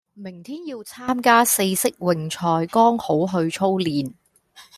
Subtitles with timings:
[0.15, 4.13] 明天要參加四式泳賽剛好去操練